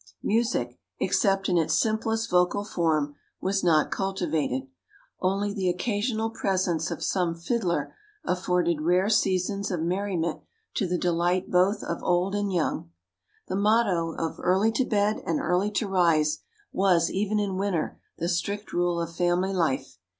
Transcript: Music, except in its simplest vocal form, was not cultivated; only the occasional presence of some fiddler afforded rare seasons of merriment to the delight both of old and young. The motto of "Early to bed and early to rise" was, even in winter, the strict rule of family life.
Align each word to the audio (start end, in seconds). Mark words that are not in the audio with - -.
Music, 0.23 0.79
except 0.99 1.47
in 1.47 1.59
its 1.59 1.79
simplest 1.79 2.27
vocal 2.27 2.65
form, 2.65 3.13
was 3.39 3.63
not 3.63 3.91
cultivated; 3.91 4.63
only 5.19 5.53
the 5.53 5.69
occasional 5.69 6.31
presence 6.31 6.89
of 6.89 7.03
some 7.03 7.35
fiddler 7.35 7.93
afforded 8.23 8.81
rare 8.81 9.09
seasons 9.09 9.69
of 9.69 9.79
merriment 9.79 10.41
to 10.73 10.87
the 10.87 10.97
delight 10.97 11.51
both 11.51 11.83
of 11.83 12.01
old 12.01 12.33
and 12.33 12.51
young. 12.51 12.89
The 13.47 13.55
motto 13.55 14.15
of 14.15 14.39
"Early 14.39 14.71
to 14.71 14.85
bed 14.85 15.21
and 15.23 15.39
early 15.39 15.69
to 15.73 15.87
rise" 15.87 16.39
was, 16.71 17.11
even 17.11 17.39
in 17.39 17.57
winter, 17.59 17.99
the 18.17 18.27
strict 18.27 18.73
rule 18.73 18.99
of 18.99 19.15
family 19.15 19.53
life. 19.53 19.99